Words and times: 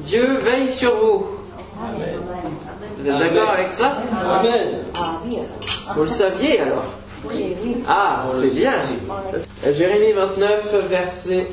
Dieu 0.00 0.38
veille 0.38 0.70
sur 0.70 0.94
vous. 0.96 1.26
Vous 2.98 3.08
êtes 3.08 3.18
d'accord 3.18 3.50
avec 3.50 3.72
ça 3.72 3.98
Amen. 4.40 4.80
Vous 5.94 6.02
le 6.02 6.08
saviez 6.08 6.60
alors 6.60 6.84
Ah, 7.88 8.26
c'est 8.40 8.54
bien. 8.54 8.72
Jérémie 9.72 10.12
29, 10.12 10.88
verset 10.88 11.46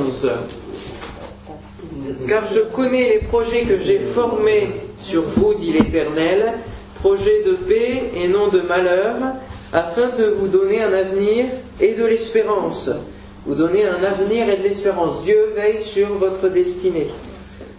11. 0.00 0.30
Car 2.28 2.44
je 2.52 2.60
connais 2.60 3.14
les 3.14 3.18
projets 3.20 3.62
que 3.62 3.78
j'ai 3.78 3.98
formés 3.98 4.70
sur 4.98 5.22
vous, 5.22 5.54
dit 5.54 5.72
l'Éternel, 5.72 6.54
projets 7.00 7.42
de 7.44 7.52
paix 7.52 8.10
et 8.16 8.28
non 8.28 8.48
de 8.48 8.60
malheur, 8.60 9.16
afin 9.72 10.08
de 10.16 10.24
vous 10.24 10.48
donner 10.48 10.82
un 10.82 10.92
avenir 10.92 11.46
et 11.80 11.94
de 11.94 12.04
l'espérance. 12.04 12.90
Vous 13.46 13.54
donner 13.54 13.84
un 13.86 14.02
avenir 14.02 14.48
et 14.48 14.56
de 14.56 14.62
l'espérance. 14.62 15.22
Dieu 15.24 15.52
veille 15.54 15.80
sur 15.82 16.08
votre 16.14 16.48
destinée. 16.48 17.08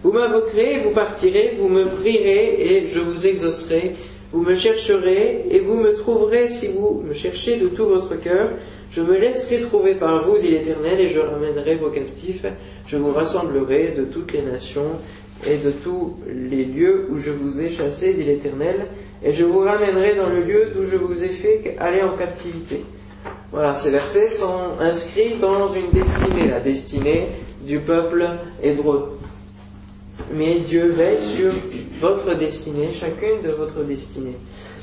Vous 0.01 0.13
m'invoquerez, 0.13 0.79
vous 0.83 0.91
partirez, 0.91 1.55
vous 1.59 1.67
me 1.67 1.83
prierez 1.85 2.55
et 2.57 2.87
je 2.87 2.99
vous 2.99 3.27
exaucerai. 3.27 3.93
Vous 4.31 4.41
me 4.43 4.55
chercherez 4.55 5.45
et 5.49 5.59
vous 5.59 5.75
me 5.75 5.93
trouverez 5.93 6.49
si 6.49 6.67
vous 6.67 7.03
me 7.05 7.13
cherchez 7.13 7.57
de 7.57 7.67
tout 7.67 7.85
votre 7.85 8.15
cœur. 8.15 8.49
Je 8.91 9.01
me 9.01 9.17
laisserai 9.17 9.59
trouver 9.61 9.95
par 9.95 10.23
vous, 10.23 10.37
dit 10.37 10.49
l'Éternel, 10.49 10.99
et 10.99 11.09
je 11.09 11.19
ramènerai 11.19 11.75
vos 11.75 11.89
captifs. 11.89 12.45
Je 12.87 12.97
vous 12.97 13.11
rassemblerai 13.11 13.93
de 13.97 14.05
toutes 14.05 14.31
les 14.33 14.41
nations 14.41 14.97
et 15.45 15.57
de 15.57 15.71
tous 15.71 16.15
les 16.27 16.65
lieux 16.65 17.07
où 17.11 17.17
je 17.17 17.31
vous 17.31 17.61
ai 17.61 17.69
chassés, 17.69 18.13
dit 18.13 18.23
l'Éternel, 18.23 18.87
et 19.23 19.33
je 19.33 19.43
vous 19.43 19.59
ramènerai 19.59 20.15
dans 20.15 20.29
le 20.29 20.43
lieu 20.43 20.71
d'où 20.73 20.85
je 20.85 20.95
vous 20.95 21.23
ai 21.23 21.29
fait 21.29 21.75
aller 21.79 22.01
en 22.01 22.15
captivité. 22.17 22.83
Voilà, 23.51 23.75
ces 23.75 23.89
versets 23.89 24.29
sont 24.29 24.79
inscrits 24.79 25.35
dans 25.41 25.67
une 25.73 25.91
destinée, 25.91 26.47
la 26.49 26.59
destinée 26.59 27.27
du 27.61 27.79
peuple 27.79 28.25
hébreu. 28.63 29.18
Mais 30.33 30.59
Dieu 30.59 30.89
veille 30.89 31.21
sur 31.21 31.51
votre 31.99 32.35
destinée, 32.37 32.89
chacune 32.93 33.41
de 33.43 33.51
votre 33.51 33.83
destinée. 33.83 34.35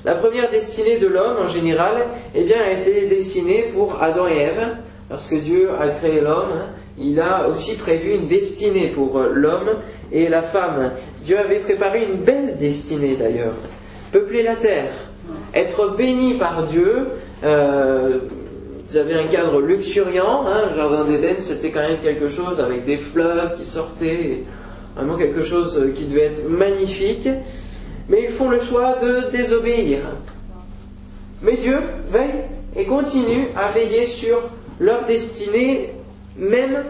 La 0.05 0.15
première 0.15 0.51
destinée 0.51 0.99
de 0.99 1.07
l'homme 1.07 1.37
en 1.45 1.49
général, 1.49 2.07
eh 2.35 2.45
bien, 2.45 2.61
a 2.61 2.73
été 2.73 3.07
destinée 3.07 3.71
pour 3.75 4.03
Adam 4.03 4.29
et 4.29 4.37
Ève, 4.39 4.77
parce 5.09 5.29
que 5.29 5.37
Dieu 5.37 5.71
a 5.79 5.89
créé 5.89 6.21
l'homme. 6.21 6.51
hein. 6.55 6.67
Il 6.99 7.21
a 7.21 7.49
aussi 7.49 7.77
prévu 7.77 8.15
une 8.15 8.27
destinée 8.27 8.89
pour 8.89 9.19
euh, 9.19 9.31
l'homme 9.35 9.71
et 10.11 10.29
la 10.29 10.43
femme. 10.43 10.93
Dieu 11.23 11.39
avait 11.39 11.59
préparé 11.59 12.05
une 12.05 12.17
belle 12.17 12.57
destinée 12.59 13.17
d'ailleurs. 13.17 13.53
Peupler 14.13 14.43
la 14.43 14.57
terre, 14.57 14.93
être 15.55 15.95
béni 15.97 16.39
par 16.39 16.67
Dieu. 16.67 17.09
euh, 17.45 18.19
vous 18.89 18.97
avez 18.97 19.15
un 19.15 19.25
cadre 19.25 19.61
luxuriant, 19.61 20.45
hein, 20.47 20.69
le 20.71 20.77
jardin 20.77 21.05
d'Éden 21.05 21.35
c'était 21.41 21.71
quand 21.71 21.81
même 21.81 21.99
quelque 22.01 22.29
chose 22.29 22.61
avec 22.61 22.85
des 22.85 22.97
fleuves 22.99 23.57
qui 23.59 23.67
sortaient, 23.67 24.45
vraiment 24.97 25.19
quelque 25.19 25.45
chose 25.45 25.79
euh, 25.79 25.93
qui 25.93 26.05
devait 26.05 26.27
être 26.27 26.49
magnifique, 26.49 27.29
mais 28.09 28.25
ils 28.25 28.31
font 28.31 28.49
le 28.49 28.61
choix 28.61 28.97
de 29.03 29.31
désobéir. 29.31 30.01
Mais 31.43 31.59
Dieu 31.59 31.79
veille 32.11 32.45
et 32.75 32.87
continue 32.87 33.49
à 33.55 33.71
veiller 33.71 34.07
sur 34.07 34.39
leur 34.81 35.07
destinée, 35.07 35.93
même 36.37 36.85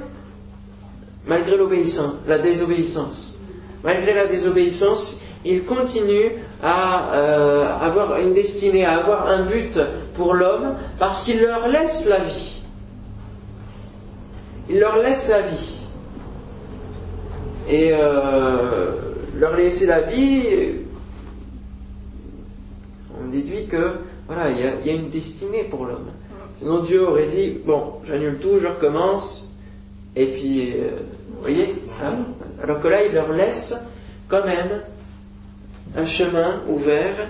malgré 1.27 1.57
l'obéissance, 1.57 2.15
la 2.27 2.39
désobéissance. 2.39 3.41
Malgré 3.83 4.15
la 4.15 4.27
désobéissance, 4.27 5.21
il 5.45 5.65
continue 5.65 6.33
à 6.63 7.15
euh, 7.15 7.79
avoir 7.81 8.19
une 8.19 8.35
destinée, 8.35 8.85
à 8.85 8.99
avoir 8.99 9.29
un 9.29 9.43
but 9.45 9.79
pour 10.15 10.35
l'homme, 10.35 10.77
parce 10.99 11.25
qu'il 11.25 11.41
leur 11.41 11.69
laisse 11.69 12.07
la 12.07 12.21
vie. 12.21 12.63
Il 14.69 14.79
leur 14.79 14.97
laisse 14.99 15.29
la 15.29 15.43
vie. 15.43 15.86
Et 17.69 17.91
euh, 17.93 18.91
leur 19.39 19.57
laisser 19.57 19.87
la 19.87 20.03
vie, 20.03 20.43
on 23.21 23.29
déduit 23.29 23.67
que 23.67 23.97
voilà, 24.27 24.51
il 24.51 24.87
y, 24.87 24.91
a, 24.91 24.95
une 24.95 25.11
destinée 25.11 25.65
pour 25.65 25.87
l'homme. 25.87 26.07
Sinon 26.59 26.83
Dieu 26.83 27.09
aurait 27.09 27.27
dit 27.27 27.59
bon, 27.65 27.95
j'annule 28.05 28.39
tout, 28.39 28.59
je 28.61 28.67
recommence, 28.67 29.53
et 30.15 30.33
puis 30.33 30.75
euh, 30.75 31.01
vous 31.31 31.41
voyez, 31.41 31.75
hein 32.03 32.19
alors 32.63 32.81
que 32.81 32.89
là 32.89 33.05
il 33.05 33.13
leur 33.13 33.33
laisse 33.33 33.75
quand 34.29 34.45
même 34.45 34.83
un 35.97 36.05
chemin 36.05 36.63
ouvert, 36.69 37.29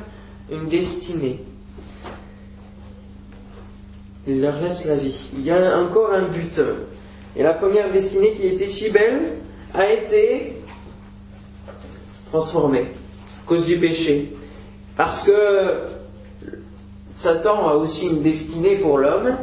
une 0.51 0.69
destinée. 0.69 1.41
Il 4.27 4.41
leur 4.41 4.61
laisse 4.61 4.87
la 4.87 4.97
vie. 4.97 5.31
Il 5.37 5.45
y 5.45 5.51
a 5.51 5.79
encore 5.79 6.13
un 6.13 6.23
but. 6.23 6.61
Et 7.37 7.43
la 7.43 7.55
première 7.55 7.93
destinée 7.93 8.33
qui 8.33 8.47
était 8.47 8.69
si 8.69 8.91
belle 8.91 9.23
a 9.75 9.91
été 9.91 10.53
transformée 12.31 12.83
à 12.83 13.47
cause 13.47 13.67
du 13.67 13.77
péché. 13.77 14.33
Parce 14.97 15.23
que 15.25 15.79
Satan 17.13 17.69
a 17.69 17.75
aussi 17.75 18.07
une 18.07 18.23
destinée 18.23 18.77
pour 18.77 18.99
l'homme, 18.99 19.37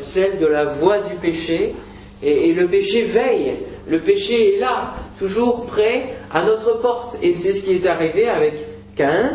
celle 0.00 0.38
de 0.38 0.46
la 0.46 0.64
voie 0.64 1.00
du 1.00 1.14
péché. 1.14 1.74
Et, 2.22 2.50
et 2.50 2.52
le 2.52 2.68
péché 2.68 3.02
veille. 3.02 3.58
Le 3.88 4.00
péché 4.00 4.54
est 4.56 4.60
là, 4.60 4.94
toujours 5.18 5.66
prêt 5.66 6.14
à 6.30 6.44
notre 6.44 6.80
porte. 6.80 7.18
Et 7.22 7.34
c'est 7.34 7.54
ce 7.54 7.64
qui 7.64 7.72
est 7.72 7.86
arrivé 7.86 8.28
avec 8.28 8.54
Caïn. 8.94 9.32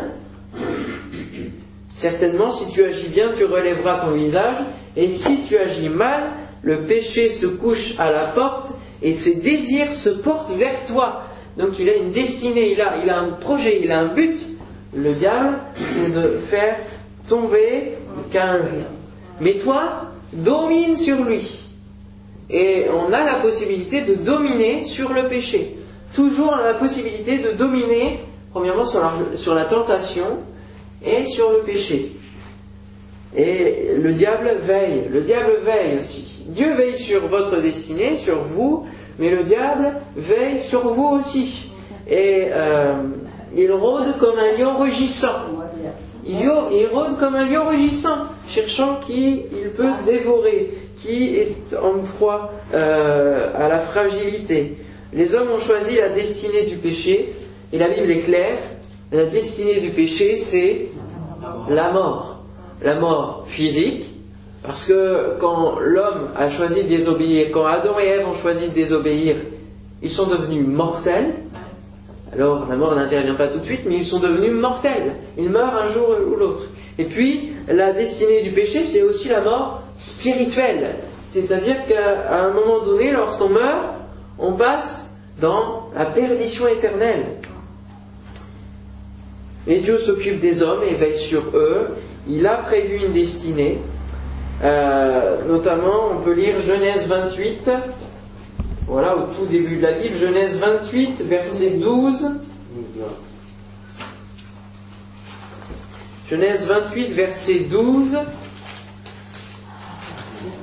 Certainement, 1.92 2.50
si 2.52 2.70
tu 2.70 2.84
agis 2.84 3.08
bien, 3.08 3.32
tu 3.36 3.44
relèveras 3.44 4.06
ton 4.06 4.12
visage. 4.12 4.58
Et 4.96 5.10
si 5.10 5.42
tu 5.42 5.56
agis 5.56 5.88
mal, 5.88 6.30
le 6.62 6.82
péché 6.82 7.30
se 7.30 7.46
couche 7.46 7.94
à 7.98 8.10
la 8.10 8.24
porte 8.24 8.72
et 9.02 9.14
ses 9.14 9.36
désirs 9.36 9.94
se 9.94 10.10
portent 10.10 10.52
vers 10.52 10.84
toi. 10.86 11.22
Donc 11.56 11.78
il 11.78 11.88
a 11.88 11.96
une 11.96 12.10
destinée, 12.10 12.72
il 12.72 12.80
a, 12.80 13.20
un 13.20 13.30
projet, 13.30 13.80
il 13.82 13.90
a 13.90 14.00
un 14.00 14.14
but. 14.14 14.38
Le 14.94 15.12
diable, 15.12 15.58
c'est 15.86 16.12
de 16.12 16.38
faire 16.48 16.78
tomber 17.28 17.94
Caïn. 18.30 18.64
Mais 19.40 19.54
toi, 19.54 20.10
domine 20.32 20.96
sur 20.96 21.22
lui. 21.22 21.66
Et 22.50 22.86
on 22.90 23.12
a 23.12 23.24
la 23.24 23.34
possibilité 23.40 24.02
de 24.02 24.14
dominer 24.14 24.84
sur 24.84 25.12
le 25.12 25.24
péché. 25.28 25.76
Toujours 26.14 26.56
la 26.56 26.74
possibilité 26.74 27.38
de 27.38 27.52
dominer, 27.52 28.20
premièrement, 28.52 28.86
sur 28.86 29.00
la, 29.00 29.36
sur 29.36 29.54
la 29.54 29.66
tentation 29.66 30.38
et 31.04 31.26
sur 31.26 31.52
le 31.52 31.58
péché. 31.58 32.12
Et 33.36 33.90
le 33.96 34.12
diable 34.12 34.56
veille, 34.62 35.04
le 35.12 35.20
diable 35.20 35.58
veille 35.64 35.98
aussi. 36.00 36.37
Dieu 36.48 36.74
veille 36.74 36.96
sur 36.96 37.26
votre 37.26 37.60
destinée, 37.60 38.16
sur 38.16 38.38
vous, 38.38 38.86
mais 39.18 39.30
le 39.30 39.44
diable 39.44 39.96
veille 40.16 40.62
sur 40.62 40.92
vous 40.92 41.18
aussi. 41.18 41.70
Et 42.08 42.46
euh, 42.50 42.94
il 43.54 43.70
rôde 43.70 44.16
comme 44.18 44.38
un 44.38 44.56
lion 44.56 44.78
rugissant. 44.78 45.36
Il, 46.26 46.48
rôde 46.92 47.18
comme 47.18 47.36
un 47.36 47.46
lion 47.46 47.68
rugissant, 47.68 48.26
cherchant 48.48 49.00
qui 49.00 49.44
il 49.52 49.70
peut 49.70 49.90
dévorer, 50.04 50.74
qui 51.00 51.36
est 51.36 51.74
en 51.76 52.00
proie 52.16 52.50
euh, 52.74 53.50
à 53.54 53.68
la 53.68 53.78
fragilité. 53.78 54.76
Les 55.12 55.34
hommes 55.34 55.50
ont 55.54 55.60
choisi 55.60 55.96
la 55.96 56.10
destinée 56.10 56.64
du 56.64 56.76
péché, 56.76 57.32
et 57.72 57.78
la 57.78 57.88
Bible 57.88 58.10
est 58.10 58.20
claire. 58.20 58.58
La 59.10 59.26
destinée 59.26 59.80
du 59.80 59.90
péché, 59.90 60.36
c'est 60.36 60.88
la 61.68 61.92
mort. 61.92 62.42
La 62.82 63.00
mort 63.00 63.44
physique, 63.46 64.04
parce 64.62 64.86
que 64.86 65.36
quand 65.38 65.78
l'homme 65.78 66.28
a 66.34 66.50
choisi 66.50 66.84
de 66.84 66.88
désobéir, 66.88 67.48
quand 67.52 67.64
Adam 67.64 67.98
et 68.00 68.06
Ève 68.06 68.28
ont 68.28 68.34
choisi 68.34 68.68
de 68.68 68.74
désobéir, 68.74 69.36
ils 70.02 70.10
sont 70.10 70.26
devenus 70.26 70.66
mortels. 70.66 71.34
Alors 72.32 72.66
la 72.68 72.76
mort 72.76 72.94
n'intervient 72.94 73.34
pas 73.34 73.48
tout 73.48 73.58
de 73.58 73.64
suite, 73.64 73.82
mais 73.86 73.96
ils 73.96 74.06
sont 74.06 74.20
devenus 74.20 74.52
mortels. 74.52 75.12
Ils 75.36 75.48
meurent 75.48 75.74
un 75.74 75.88
jour 75.88 76.08
ou 76.26 76.36
l'autre. 76.36 76.64
Et 76.98 77.04
puis, 77.04 77.52
la 77.68 77.92
destinée 77.92 78.42
du 78.42 78.52
péché, 78.52 78.84
c'est 78.84 79.02
aussi 79.02 79.28
la 79.28 79.40
mort 79.40 79.82
spirituelle. 79.96 80.96
C'est-à-dire 81.30 81.84
qu'à 81.86 82.44
un 82.44 82.52
moment 82.52 82.80
donné, 82.84 83.12
lorsqu'on 83.12 83.50
meurt, 83.50 83.94
on 84.38 84.54
passe 84.54 85.16
dans 85.40 85.90
la 85.94 86.06
perdition 86.06 86.66
éternelle. 86.66 87.26
Et 89.66 89.78
Dieu 89.78 89.98
s'occupe 89.98 90.40
des 90.40 90.62
hommes 90.62 90.82
et 90.82 90.94
veille 90.94 91.18
sur 91.18 91.42
eux. 91.54 91.88
Il 92.26 92.46
a 92.46 92.56
prévu 92.56 93.04
une 93.04 93.12
destinée. 93.12 93.78
Euh, 94.62 95.44
notamment, 95.46 96.10
on 96.12 96.20
peut 96.22 96.32
lire 96.32 96.60
Genèse 96.60 97.06
28. 97.06 97.70
Voilà, 98.86 99.16
au 99.16 99.32
tout 99.34 99.46
début 99.46 99.76
de 99.76 99.82
la 99.82 99.92
Bible. 99.92 100.16
Genèse 100.16 100.58
28, 100.58 101.22
verset 101.22 101.70
12. 101.70 102.30
Genèse 106.28 106.66
28, 106.66 107.12
verset 107.12 107.60
12. 107.70 108.18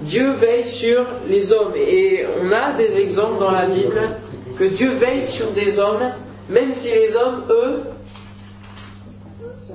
Dieu 0.01 0.31
veille 0.31 0.67
sur 0.67 1.05
les 1.27 1.53
hommes. 1.53 1.73
Et 1.75 2.25
on 2.41 2.51
a 2.51 2.73
des 2.73 2.97
exemples 2.97 3.39
dans 3.39 3.51
la 3.51 3.67
Bible 3.67 4.01
que 4.57 4.65
Dieu 4.65 4.91
veille 4.91 5.23
sur 5.23 5.51
des 5.51 5.79
hommes, 5.79 6.11
même 6.49 6.73
si 6.73 6.89
les 6.89 7.15
hommes, 7.15 7.43
eux, 7.49 7.83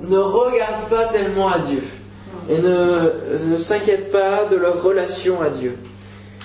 ne 0.01 0.17
regardent 0.17 0.89
pas 0.89 1.05
tellement 1.07 1.49
à 1.49 1.59
Dieu 1.59 1.83
et 2.49 2.59
ne, 2.59 3.55
ne 3.55 4.11
pas 4.11 4.45
de 4.49 4.55
leur 4.55 4.81
relation 4.81 5.41
à 5.41 5.49
Dieu. 5.49 5.77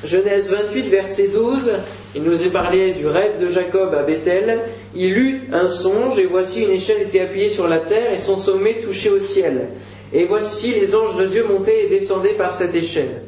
Genèse 0.04 0.52
28, 0.52 0.88
verset 0.88 1.28
12, 1.28 1.72
Il 2.14 2.22
nous 2.22 2.42
est 2.42 2.52
parlé 2.52 2.92
du 2.92 3.06
rêve 3.06 3.40
de 3.40 3.48
Jacob 3.48 3.94
à 3.94 4.02
Bethel. 4.02 4.60
Il 4.94 5.16
eut 5.16 5.40
un 5.52 5.70
songe, 5.70 6.18
et 6.18 6.26
voici 6.26 6.64
une 6.64 6.70
échelle 6.70 7.02
était 7.02 7.20
appuyée 7.20 7.48
sur 7.48 7.66
la 7.66 7.78
terre, 7.78 8.12
et 8.12 8.18
son 8.18 8.36
sommet 8.36 8.80
touchait 8.82 9.08
au 9.08 9.18
ciel. 9.18 9.68
Et 10.12 10.26
voici 10.26 10.74
les 10.74 10.94
anges 10.94 11.16
de 11.16 11.26
Dieu 11.26 11.46
montaient 11.48 11.86
et 11.86 11.88
descendaient 11.88 12.36
par 12.36 12.52
cette 12.52 12.74
échelle. 12.74 13.22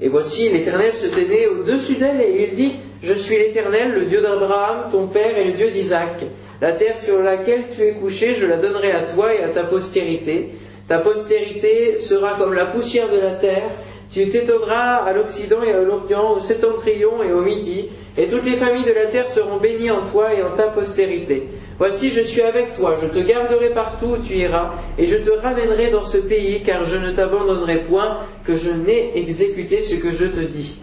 Et 0.00 0.08
voici 0.08 0.48
l'Éternel 0.48 0.94
se 0.94 1.06
tenait 1.06 1.46
au-dessus 1.46 1.94
d'elle, 1.94 2.20
et 2.20 2.48
il 2.48 2.54
dit, 2.56 2.72
Je 3.02 3.14
suis 3.14 3.36
l'Éternel, 3.36 3.94
le 3.94 4.06
Dieu 4.06 4.20
d'Abraham, 4.20 4.90
ton 4.90 5.06
père, 5.06 5.38
et 5.38 5.44
le 5.44 5.52
Dieu 5.52 5.70
d'Isaac. 5.70 6.22
La 6.60 6.72
terre 6.72 6.98
sur 6.98 7.22
laquelle 7.22 7.64
tu 7.74 7.82
es 7.82 7.92
couché, 7.92 8.34
je 8.34 8.46
la 8.46 8.56
donnerai 8.56 8.90
à 8.90 9.02
toi 9.02 9.32
et 9.32 9.42
à 9.42 9.48
ta 9.48 9.64
postérité. 9.64 10.50
Ta 10.90 10.98
postérité 10.98 12.00
sera 12.00 12.34
comme 12.34 12.52
la 12.52 12.66
poussière 12.66 13.08
de 13.08 13.20
la 13.20 13.30
terre. 13.30 13.70
Tu 14.10 14.28
t'étonneras 14.28 14.96
à 14.96 15.12
l'Occident 15.12 15.62
et 15.62 15.70
à 15.70 15.80
l'Orient, 15.82 16.32
au 16.32 16.40
septentrion 16.40 17.22
et 17.22 17.32
au 17.32 17.42
Midi, 17.42 17.88
et 18.18 18.26
toutes 18.26 18.44
les 18.44 18.56
familles 18.56 18.86
de 18.86 18.92
la 18.92 19.06
terre 19.06 19.30
seront 19.30 19.58
bénies 19.58 19.92
en 19.92 20.04
toi 20.06 20.34
et 20.34 20.42
en 20.42 20.50
ta 20.56 20.64
postérité. 20.64 21.44
Voici, 21.78 22.10
je 22.10 22.22
suis 22.22 22.42
avec 22.42 22.76
toi, 22.76 22.96
je 23.00 23.06
te 23.06 23.20
garderai 23.24 23.68
partout 23.68 24.06
où 24.06 24.16
tu 24.16 24.34
iras, 24.34 24.72
et 24.98 25.06
je 25.06 25.14
te 25.14 25.30
ramènerai 25.30 25.92
dans 25.92 26.02
ce 26.02 26.18
pays, 26.18 26.60
car 26.64 26.82
je 26.82 26.96
ne 26.96 27.12
t'abandonnerai 27.12 27.84
point, 27.84 28.26
que 28.44 28.56
je 28.56 28.70
n'ai 28.70 29.16
exécuté 29.16 29.84
ce 29.84 29.94
que 29.94 30.10
je 30.10 30.24
te 30.24 30.40
dis. 30.40 30.80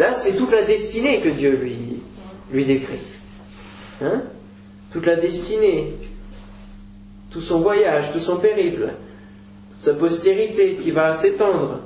Là, 0.00 0.14
c'est 0.14 0.32
toute 0.32 0.50
la 0.50 0.64
destinée 0.64 1.20
que 1.20 1.28
Dieu 1.28 1.52
lui, 1.62 1.76
lui 2.52 2.64
décrit. 2.64 2.98
Hein? 4.02 4.22
Toute 4.92 5.06
la 5.06 5.14
destinée, 5.14 5.92
tout 7.30 7.40
son 7.40 7.60
voyage, 7.60 8.12
tout 8.12 8.20
son 8.20 8.38
périple, 8.38 8.90
sa 9.78 9.94
postérité 9.94 10.74
qui 10.74 10.90
va 10.90 11.14
s'étendre. 11.14 11.80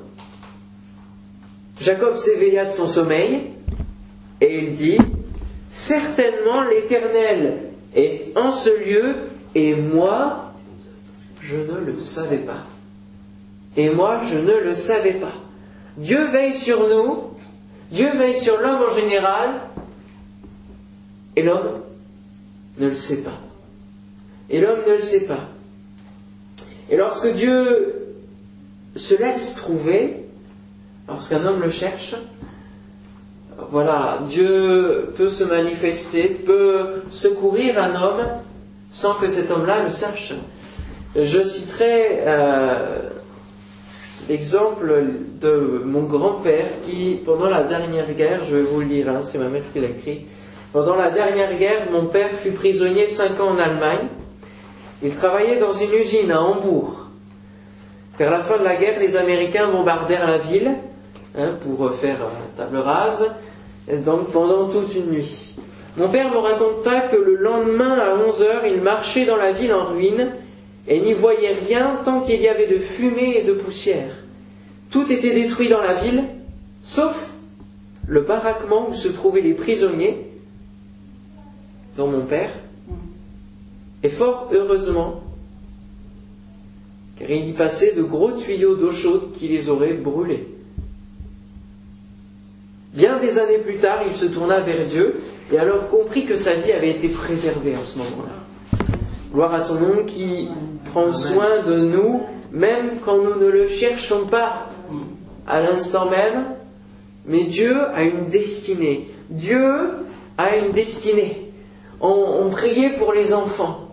Jacob 1.80 2.16
s'éveilla 2.16 2.66
de 2.66 2.72
son 2.72 2.88
sommeil 2.88 3.50
et 4.40 4.58
il 4.58 4.74
dit, 4.74 4.98
Certainement 5.70 6.62
l'Éternel 6.62 7.70
est 7.94 8.36
en 8.36 8.52
ce 8.52 8.70
lieu 8.84 9.14
et 9.54 9.74
moi, 9.74 10.52
je 11.40 11.56
ne 11.56 11.78
le 11.78 11.98
savais 11.98 12.38
pas. 12.38 12.66
Et 13.76 13.90
moi, 13.90 14.22
je 14.24 14.38
ne 14.38 14.60
le 14.60 14.74
savais 14.74 15.14
pas. 15.14 15.34
Dieu 15.96 16.28
veille 16.28 16.54
sur 16.54 16.88
nous, 16.88 17.34
Dieu 17.90 18.08
veille 18.16 18.38
sur 18.38 18.58
l'homme 18.60 18.82
en 18.88 18.94
général, 18.94 19.60
et 21.36 21.42
l'homme 21.42 21.80
ne 22.78 22.88
le 22.88 22.94
sait 22.94 23.22
pas. 23.22 23.40
Et 24.50 24.60
l'homme 24.60 24.80
ne 24.86 24.92
le 24.92 25.00
sait 25.00 25.26
pas. 25.26 25.48
Et 26.90 26.96
lorsque 26.96 27.32
Dieu 27.32 28.14
se 28.94 29.14
laisse 29.16 29.54
trouver, 29.56 30.24
lorsqu'un 31.08 31.44
homme 31.44 31.62
le 31.62 31.70
cherche, 31.70 32.14
voilà, 33.70 34.20
Dieu 34.28 35.12
peut 35.16 35.30
se 35.30 35.44
manifester, 35.44 36.28
peut 36.28 37.02
secourir 37.10 37.78
un 37.78 37.94
homme 38.00 38.26
sans 38.90 39.14
que 39.14 39.28
cet 39.28 39.50
homme-là 39.50 39.84
le 39.84 39.90
sache. 39.90 40.34
Je 41.16 41.44
citerai 41.44 42.22
euh, 42.26 43.10
l'exemple 44.28 45.04
de 45.40 45.82
mon 45.84 46.02
grand-père 46.02 46.66
qui, 46.82 47.20
pendant 47.24 47.48
la 47.48 47.62
dernière 47.62 48.12
guerre, 48.12 48.44
je 48.44 48.56
vais 48.56 48.62
vous 48.62 48.80
le 48.80 48.86
lire, 48.86 49.08
hein, 49.08 49.20
c'est 49.22 49.38
ma 49.38 49.48
mère 49.48 49.62
qui 49.72 49.80
l'a 49.80 49.88
écrit, 49.88 50.26
pendant 50.72 50.96
la 50.96 51.10
dernière 51.10 51.56
guerre, 51.56 51.90
mon 51.92 52.06
père 52.06 52.30
fut 52.30 52.50
prisonnier 52.50 53.06
cinq 53.06 53.38
ans 53.40 53.50
en 53.50 53.58
Allemagne. 53.58 54.08
Il 55.02 55.14
travaillait 55.14 55.60
dans 55.60 55.72
une 55.72 55.94
usine 55.94 56.30
à 56.30 56.40
Hambourg. 56.40 57.06
Vers 58.18 58.30
la 58.30 58.40
fin 58.40 58.58
de 58.58 58.64
la 58.64 58.76
guerre, 58.76 59.00
les 59.00 59.16
Américains 59.16 59.68
bombardèrent 59.68 60.26
la 60.26 60.38
ville 60.38 60.72
hein, 61.36 61.54
pour 61.62 61.92
faire 61.94 62.18
table 62.56 62.76
rase, 62.78 63.30
donc 63.88 64.30
pendant 64.30 64.68
toute 64.68 64.94
une 64.94 65.10
nuit. 65.10 65.54
Mon 65.96 66.08
père 66.08 66.30
me 66.30 66.38
raconta 66.38 67.02
que 67.02 67.16
le 67.16 67.36
lendemain 67.36 67.98
à 67.98 68.16
11 68.16 68.42
heures, 68.42 68.66
il 68.66 68.80
marchait 68.80 69.26
dans 69.26 69.36
la 69.36 69.52
ville 69.52 69.72
en 69.72 69.84
ruine 69.84 70.32
et 70.88 71.00
n'y 71.00 71.12
voyait 71.12 71.56
rien 71.66 72.00
tant 72.04 72.20
qu'il 72.20 72.40
y 72.40 72.48
avait 72.48 72.66
de 72.66 72.78
fumée 72.78 73.38
et 73.38 73.44
de 73.44 73.52
poussière. 73.52 74.10
Tout 74.90 75.10
était 75.10 75.32
détruit 75.32 75.68
dans 75.68 75.82
la 75.82 75.94
ville, 75.94 76.24
sauf 76.82 77.30
le 78.06 78.20
baraquement 78.20 78.88
où 78.88 78.94
se 78.94 79.08
trouvaient 79.08 79.40
les 79.40 79.54
prisonniers 79.54 80.26
dont 81.96 82.08
mon 82.08 82.26
père, 82.26 82.50
et 84.04 84.10
fort 84.10 84.50
heureusement, 84.52 85.22
car 87.18 87.30
il 87.30 87.48
y 87.48 87.52
passait 87.54 87.94
de 87.94 88.02
gros 88.02 88.32
tuyaux 88.32 88.76
d'eau 88.76 88.92
chaude 88.92 89.32
qui 89.38 89.48
les 89.48 89.70
auraient 89.70 89.94
brûlés. 89.94 90.46
Bien 92.92 93.18
des 93.18 93.38
années 93.38 93.58
plus 93.58 93.78
tard, 93.78 94.02
il 94.06 94.14
se 94.14 94.26
tourna 94.26 94.60
vers 94.60 94.86
Dieu 94.86 95.20
et 95.50 95.58
alors 95.58 95.88
comprit 95.88 96.26
que 96.26 96.36
sa 96.36 96.54
vie 96.54 96.70
avait 96.70 96.90
été 96.90 97.08
préservée 97.08 97.76
en 97.76 97.82
ce 97.82 97.98
moment-là. 97.98 98.86
Gloire 99.32 99.54
à 99.54 99.62
son 99.62 99.80
nom 99.80 100.04
qui 100.04 100.48
prend 100.92 101.12
soin 101.12 101.64
de 101.66 101.80
nous, 101.80 102.22
même 102.52 103.00
quand 103.04 103.16
nous 103.16 103.40
ne 103.40 103.48
le 103.48 103.68
cherchons 103.68 104.26
pas 104.26 104.68
à 105.46 105.62
l'instant 105.62 106.10
même, 106.10 106.44
mais 107.26 107.44
Dieu 107.44 107.74
a 107.94 108.04
une 108.04 108.26
destinée. 108.26 109.08
Dieu 109.30 109.92
a 110.36 110.56
une 110.58 110.72
destinée 110.72 111.44
on, 112.00 112.50
priait 112.50 112.96
pour 112.98 113.12
les 113.12 113.32
enfants. 113.32 113.83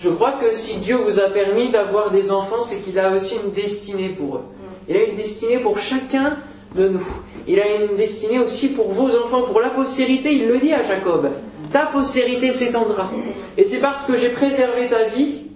Je 0.00 0.10
crois 0.10 0.32
que 0.32 0.52
si 0.52 0.76
Dieu 0.78 0.96
vous 0.96 1.18
a 1.18 1.30
permis 1.30 1.70
d'avoir 1.70 2.12
des 2.12 2.30
enfants, 2.30 2.62
c'est 2.62 2.84
qu'il 2.84 2.98
a 2.98 3.12
aussi 3.12 3.34
une 3.44 3.50
destinée 3.50 4.10
pour 4.10 4.36
eux. 4.36 4.44
Il 4.88 4.96
a 4.96 5.04
une 5.04 5.16
destinée 5.16 5.58
pour 5.58 5.78
chacun 5.78 6.36
de 6.76 6.88
nous. 6.88 7.06
Il 7.48 7.58
a 7.58 7.84
une 7.84 7.96
destinée 7.96 8.38
aussi 8.38 8.68
pour 8.68 8.90
vos 8.92 9.08
enfants, 9.08 9.42
pour 9.42 9.60
la 9.60 9.70
postérité. 9.70 10.34
Il 10.34 10.46
le 10.46 10.58
dit 10.58 10.72
à 10.72 10.82
Jacob. 10.82 11.30
Ta 11.72 11.86
postérité 11.86 12.52
s'étendra. 12.52 13.10
Et 13.56 13.64
c'est 13.64 13.80
parce 13.80 14.04
que 14.04 14.16
j'ai 14.16 14.30
préservé 14.30 14.88
ta 14.88 15.08
vie. 15.08 15.46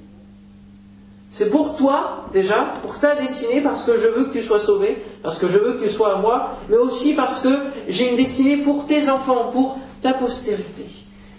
C'est 1.31 1.49
pour 1.49 1.77
toi, 1.77 2.27
déjà, 2.33 2.75
pour 2.83 2.99
ta 2.99 3.15
destinée, 3.15 3.61
parce 3.63 3.85
que 3.85 3.97
je 3.97 4.09
veux 4.09 4.25
que 4.25 4.33
tu 4.33 4.43
sois 4.43 4.61
sauvé, 4.61 5.03
parce 5.23 5.39
que 5.39 5.49
je 5.49 5.57
veux 5.57 5.75
que 5.75 5.85
tu 5.85 5.89
sois 5.89 6.17
à 6.17 6.21
moi, 6.21 6.59
mais 6.69 6.77
aussi 6.77 7.15
parce 7.15 7.41
que 7.41 7.49
j'ai 7.89 8.11
une 8.11 8.17
destinée 8.17 8.59
pour 8.59 8.87
tes 8.87 9.09
enfants, 9.09 9.51
pour 9.51 9.79
ta 10.03 10.13
postérité. 10.13 10.85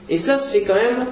Et 0.09 0.17
ça, 0.17 0.39
c'est 0.39 0.63
quand 0.63 0.73
même 0.73 1.05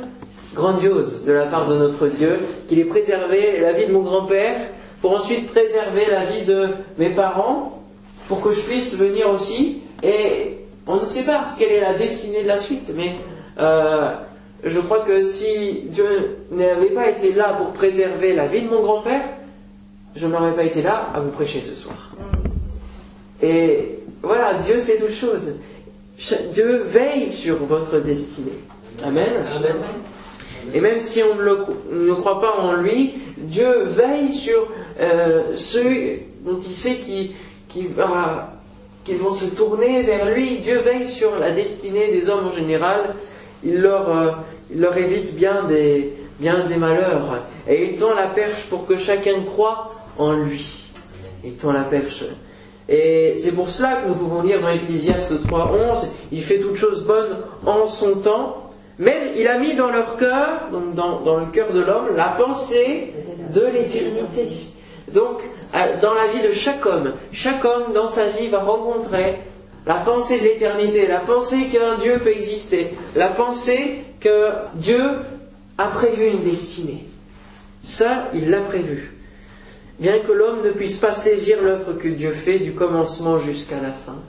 grandiose 0.54 1.26
de 1.26 1.32
la 1.32 1.48
part 1.48 1.68
de 1.70 1.78
notre 1.78 2.08
Dieu, 2.08 2.40
qu'il 2.68 2.80
ait 2.80 2.86
préservé 2.86 3.60
la 3.60 3.74
vie 3.74 3.88
de 3.88 3.94
mon 3.94 4.02
grand-père, 4.02 4.62
pour 5.02 5.12
ensuite 5.12 5.50
préserver 5.50 6.06
la 6.06 6.26
vie 6.26 6.46
de 6.46 6.70
mes 6.98 7.10
parents, 7.10 7.84
pour 8.28 8.42
que 8.42 8.52
je 8.52 8.62
puisse 8.62 8.96
venir 8.98 9.30
aussi. 9.30 9.82
Et 10.04 10.60
on 10.88 10.98
ne 10.98 11.06
sait 11.06 11.24
pas 11.24 11.54
quelle 11.58 11.72
est 11.72 11.82
la 11.82 11.98
destinée 11.98 12.44
de 12.44 12.48
la 12.48 12.58
suite, 12.58 12.92
mais 12.96 13.16
euh, 13.60 14.14
je 14.64 14.80
crois 14.80 15.00
que 15.00 15.24
si 15.24 15.84
Dieu 15.86 16.38
n'avait 16.52 16.92
pas 16.92 17.10
été 17.10 17.34
là 17.34 17.54
pour 17.54 17.72
préserver 17.72 18.34
la 18.34 18.48
vie 18.48 18.62
de 18.62 18.70
mon 18.70 18.82
grand-père, 18.82 19.24
je 20.16 20.28
n'aurais 20.28 20.54
pas 20.54 20.64
été 20.64 20.82
là 20.82 21.08
à 21.14 21.20
vous 21.20 21.32
prêcher 21.32 21.62
ce 21.62 21.76
soir. 21.76 22.16
Et 23.42 24.00
voilà, 24.22 24.56
Dieu 24.56 24.80
sait 24.80 24.98
toutes 24.98 25.16
choses. 25.16 25.56
Dieu 26.54 26.84
veille 26.84 27.32
sur 27.32 27.58
votre 27.58 28.00
destinée. 28.00 28.60
Amen. 29.04 29.34
Et 30.74 30.82
même 30.82 31.02
si 31.02 31.22
on 31.24 31.36
ne, 31.36 32.14
croit 32.14 32.42
pas 32.42 32.56
en 32.58 32.74
lui, 32.74 33.14
Dieu 33.38 33.84
veille 33.84 34.32
sur 34.32 34.68
euh, 35.00 35.56
ceux 35.56 36.20
dont 36.46 36.60
il 36.66 36.74
sait 36.74 36.98
qu'ils 37.70 37.90
vont 37.90 39.34
se 39.34 39.46
tourner 39.46 40.02
vers 40.02 40.30
lui. 40.30 40.58
Dieu 40.58 40.80
veille 40.80 41.08
sur 41.08 41.38
la 41.40 41.52
destinée 41.52 42.12
des 42.12 42.30
hommes 42.30 42.48
en 42.48 42.52
général. 42.52 43.00
Il 43.64 43.82
leur, 43.82 44.10
euh, 44.10 44.96
évite 44.96 45.36
bien 45.36 45.64
des, 45.66 46.14
des 46.40 46.76
malheurs. 46.78 47.44
Et 47.68 47.92
il 47.92 48.00
tend 48.00 48.14
la 48.14 48.28
perche 48.28 48.68
pour 48.70 48.88
que 48.88 48.98
chacun 48.98 49.42
croit 49.42 49.94
en 50.18 50.34
lui. 50.34 50.90
Il 51.44 51.54
tend 51.54 51.72
la 51.72 51.84
perche. 51.84 52.24
Et 52.90 53.36
c'est 53.38 53.54
pour 53.54 53.70
cela 53.70 54.02
que 54.02 54.10
nous 54.10 54.16
pouvons 54.16 54.42
lire 54.42 54.62
dans 54.62 54.68
Ecclésiaste 54.68 55.32
3.11, 55.48 56.08
il 56.32 56.44
fait 56.44 56.60
toutes 56.60 56.76
choses 56.76 57.06
bonnes 57.06 57.38
en 57.66 57.86
son 57.88 58.16
temps, 58.16 58.61
mais 59.02 59.34
il 59.36 59.48
a 59.48 59.58
mis 59.58 59.74
dans 59.74 59.90
leur 59.90 60.16
cœur, 60.16 60.70
donc 60.72 60.94
dans, 60.94 61.38
le 61.38 61.48
cœur 61.48 61.74
de 61.74 61.82
l'homme, 61.82 62.16
la 62.16 62.36
pensée 62.38 63.12
de 63.52 63.66
l'éternité. 63.66 64.48
Donc, 65.12 65.42
euh, 65.74 66.00
dans 66.00 66.14
la 66.14 66.28
vie 66.28 66.48
de 66.48 66.54
chaque 66.54 66.86
homme, 66.86 67.14
chaque 67.32 67.66
homme 67.66 67.94
dans 67.94 68.10
sa 68.10 68.28
vie 68.28 68.50
va 68.50 68.60
rencontrer 68.60 69.40
la 69.88 69.96
pensée 69.96 70.38
de 70.38 70.44
l'éternité, 70.44 71.08
la 71.08 71.22
pensée 71.22 71.70
qu'un 71.74 71.98
Dieu 71.98 72.20
peut 72.24 72.30
exister, 72.30 72.92
la 73.16 73.30
pensée 73.30 74.06
que 74.20 74.50
Dieu 74.76 75.02
a 75.80 75.88
prévu 75.88 76.28
une 76.28 76.44
destinée. 76.44 77.08
Ça, 77.84 78.30
il 78.36 78.52
l'a 78.52 78.62
prévu. 78.62 79.18
Bien 80.00 80.20
que 80.20 80.32
l'homme 80.32 80.62
ne 80.64 80.74
puisse 80.74 81.00
pas 81.00 81.16
saisir 81.16 81.64
l'œuvre 81.64 81.94
que 81.94 82.08
Dieu 82.08 82.34
fait 82.34 82.60
du 82.60 82.74
commencement 82.74 83.40
jusqu'à 83.40 83.82
la 83.82 83.94
fin. 83.94 84.20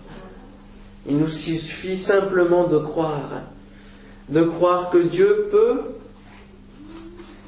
Il 1.07 1.19
nous 1.19 1.29
suffit 1.29 1.99
simplement 1.99 2.69
de 2.69 2.79
croire 2.79 3.43
de 4.33 4.43
croire 4.45 4.91
que 4.91 4.99
Dieu 4.99 5.49
peut 5.51 5.81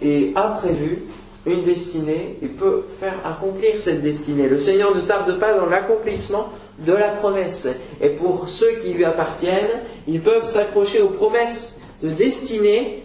et 0.03 0.33
a 0.35 0.49
prévu 0.49 1.03
une 1.47 1.65
destinée 1.65 2.39
et 2.43 2.47
peut 2.47 2.83
faire 3.01 3.21
accomplir 3.25 3.79
cette 3.79 4.03
destinée. 4.03 4.49
Le 4.49 4.59
Seigneur 4.59 4.95
ne 4.95 5.01
tarde 5.03 5.39
pas 5.39 5.55
dans 5.55 5.67
l'accomplissement 5.67 6.49
de 6.79 6.93
la 6.93 7.09
promesse. 7.09 7.69
Et 8.01 8.11
pour 8.11 8.49
ceux 8.49 8.73
qui 8.83 8.93
lui 8.93 9.05
appartiennent, 9.05 9.81
ils 10.07 10.21
peuvent 10.21 10.49
s'accrocher 10.49 11.01
aux 11.03 11.09
promesses 11.09 11.81
de 12.03 12.11
destinée 12.11 13.03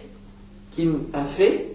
qu'il 0.74 0.92
a 1.12 1.24
fait 1.24 1.68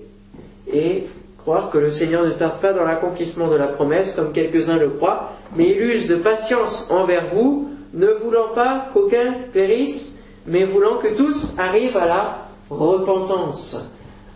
et 0.72 1.06
croire 1.38 1.70
que 1.70 1.78
le 1.78 1.92
Seigneur 1.92 2.24
ne 2.26 2.32
tarde 2.32 2.60
pas 2.60 2.74
dans 2.74 2.84
l'accomplissement 2.84 3.48
de 3.48 3.56
la 3.56 3.68
promesse, 3.68 4.14
comme 4.14 4.32
quelques-uns 4.32 4.78
le 4.78 4.90
croient, 4.90 5.34
mais 5.56 5.70
il 5.70 5.82
use 5.82 6.08
de 6.08 6.16
patience 6.16 6.88
envers 6.90 7.28
vous, 7.28 7.70
ne 7.94 8.08
voulant 8.08 8.50
pas 8.54 8.90
qu'aucun 8.94 9.34
périsse, 9.54 10.15
mais 10.48 10.64
voulant 10.64 10.98
que 10.98 11.16
tous 11.16 11.56
arrivent 11.58 11.98
à 11.98 12.06
la 12.06 12.48
repentance. 12.70 13.78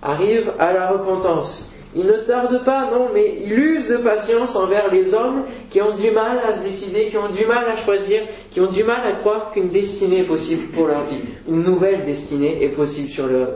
Arrivent 0.01 0.53
à 0.59 0.73
la 0.73 0.89
repentance. 0.89 1.69
Il 1.95 2.05
ne 2.05 2.17
tarde 2.17 2.63
pas, 2.63 2.91
non, 2.91 3.07
mais 3.13 3.39
il 3.43 3.57
use 3.57 3.87
de 3.87 3.97
patience 3.97 4.55
envers 4.55 4.93
les 4.93 5.15
hommes 5.15 5.45
qui 5.71 5.81
ont 5.81 5.95
du 5.95 6.11
mal 6.11 6.39
à 6.47 6.55
se 6.55 6.63
décider, 6.63 7.07
qui 7.09 7.17
ont 7.17 7.29
du 7.29 7.47
mal 7.47 7.67
à 7.67 7.77
choisir, 7.77 8.21
qui 8.51 8.61
ont 8.61 8.67
du 8.67 8.83
mal 8.83 8.99
à 9.07 9.13
croire 9.13 9.51
qu'une 9.51 9.69
destinée 9.69 10.19
est 10.19 10.27
possible 10.27 10.67
pour 10.67 10.85
leur 10.85 11.05
vie. 11.05 11.21
Une 11.47 11.63
nouvelle 11.63 12.05
destinée 12.05 12.63
est 12.63 12.69
possible 12.69 13.09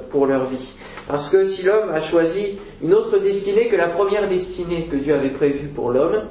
pour 0.10 0.25
leur 0.25 0.48
vie. 0.48 0.74
Parce 1.07 1.29
que 1.29 1.45
si 1.45 1.63
l'homme 1.63 1.91
a 1.91 2.01
choisi 2.01 2.57
une 2.81 2.95
autre 2.95 3.19
destinée 3.19 3.67
que 3.67 3.75
la 3.75 3.89
première 3.89 4.27
destinée 4.27 4.88
que 4.89 4.95
Dieu 4.95 5.13
avait 5.13 5.29
prévue 5.29 5.67
pour 5.67 5.91
l'homme, 5.91 6.24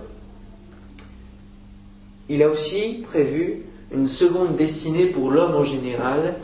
il 2.29 2.43
a 2.43 2.49
aussi 2.49 3.05
prévu 3.09 3.63
une 3.95 4.09
seconde 4.09 4.57
destinée 4.57 5.07
pour 5.07 5.31
l'homme 5.31 5.55
en 5.55 5.65
général, 5.65 6.37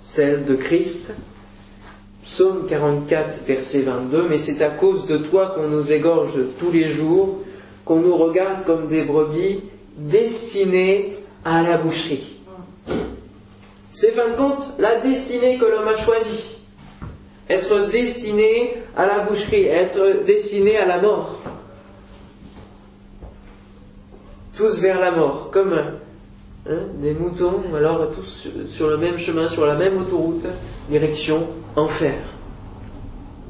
celle 0.00 0.44
de 0.44 0.54
Christ. 0.54 1.14
Psaume 2.24 2.66
44, 2.68 3.44
verset 3.46 3.82
22, 3.82 4.28
mais 4.28 4.38
c'est 4.38 4.62
à 4.62 4.70
cause 4.70 5.06
de 5.06 5.18
toi 5.18 5.52
qu'on 5.54 5.68
nous 5.68 5.92
égorge 5.92 6.38
tous 6.58 6.70
les 6.70 6.88
jours, 6.88 7.40
qu'on 7.84 8.00
nous 8.00 8.16
regarde 8.16 8.64
comme 8.64 8.88
des 8.88 9.04
brebis 9.04 9.60
destinées 9.98 11.10
à 11.44 11.62
la 11.62 11.76
boucherie. 11.76 12.38
C'est 13.92 14.12
fin 14.12 14.30
de 14.30 14.36
compte 14.36 14.72
la 14.78 15.00
destinée 15.00 15.58
que 15.58 15.66
l'homme 15.66 15.88
a 15.88 15.96
choisie 15.96 16.54
être 17.48 17.90
destiné 17.90 18.74
à 18.96 19.06
la 19.06 19.20
boucherie, 19.20 19.66
être 19.66 20.24
destiné 20.24 20.76
à 20.76 20.86
la 20.86 21.00
mort. 21.00 21.40
Tous 24.56 24.80
vers 24.80 25.00
la 25.00 25.10
mort, 25.10 25.50
comme 25.50 25.74
hein, 26.68 26.78
des 27.00 27.12
moutons, 27.12 27.62
alors 27.76 28.10
tous 28.12 28.48
sur 28.66 28.88
le 28.88 28.96
même 28.96 29.18
chemin, 29.18 29.48
sur 29.48 29.66
la 29.66 29.76
même 29.76 29.98
autoroute, 29.98 30.46
direction 30.88 31.46
enfer. 31.76 32.14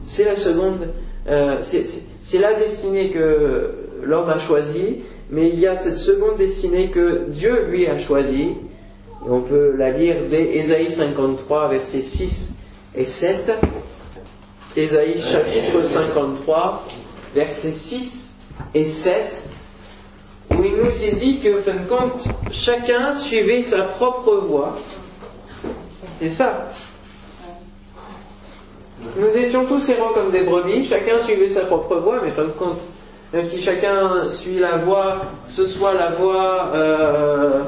C'est 0.05 0.25
la 0.25 0.37
seconde, 0.37 0.89
euh, 1.29 1.59
c'est 1.63 2.39
la 2.39 2.55
destinée 2.55 3.11
que 3.11 3.75
l'homme 4.03 4.29
a 4.29 4.39
choisie, 4.39 5.01
mais 5.31 5.49
il 5.49 5.59
y 5.59 5.67
a 5.67 5.77
cette 5.77 5.99
seconde 5.99 6.37
destinée 6.37 6.89
que 6.89 7.25
Dieu 7.29 7.67
lui 7.71 7.87
a 7.87 7.99
choisie. 7.99 8.55
Et 9.27 9.31
on 9.31 9.41
peut 9.41 9.75
la 9.77 9.91
lire 9.91 10.17
dès 10.29 10.57
Ésaïe 10.57 10.91
53, 10.91 11.69
versets 11.69 12.03
6 12.03 12.57
et 12.97 13.05
7. 13.05 13.53
Ésaïe 14.77 15.21
chapitre 15.21 15.83
53, 15.83 16.87
versets 17.35 17.73
6 17.73 18.39
et 18.75 18.85
7, 18.85 19.44
où 20.59 20.65
il 20.65 20.77
nous 20.77 21.05
est 21.05 21.17
dit 21.19 21.41
que, 21.41 21.61
fin 21.61 21.75
de 21.75 21.89
compte, 21.89 22.25
chacun 22.51 23.15
suivait 23.15 23.63
sa 23.63 23.83
propre 23.83 24.37
voie. 24.37 24.77
C'est 26.21 26.31
ça. 26.31 26.69
Nous 29.17 29.37
étions 29.37 29.65
tous 29.67 29.89
errants 29.91 30.13
comme 30.15 30.31
des 30.31 30.41
brebis, 30.41 30.87
chacun 30.87 31.19
suivait 31.19 31.49
sa 31.49 31.67
propre 31.67 31.97
voie, 31.97 32.21
mais 32.23 32.31
fin 32.31 32.45
de 32.45 32.49
compte, 32.49 32.79
même 33.33 33.45
si 33.45 33.61
chacun 33.61 34.31
suit 34.33 34.59
la 34.59 34.79
voie, 34.79 35.23
que 35.47 35.53
ce 35.53 35.67
soit 35.67 35.93
la 35.95 36.11
voie 36.11 36.71
euh, 36.73 37.63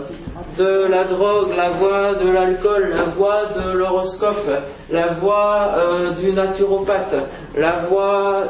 de 0.57 0.87
la 0.89 1.05
drogue, 1.05 1.51
la 1.57 1.71
voie 1.71 2.15
de 2.15 2.31
l'alcool, 2.31 2.91
la 2.95 3.03
voie 3.03 3.43
de 3.55 3.77
l'horoscope, 3.77 4.51
la 4.91 5.09
voie 5.09 5.73
euh, 5.77 6.11
du 6.13 6.33
naturopathe, 6.33 7.17
la 7.57 7.81
voie 7.89 8.45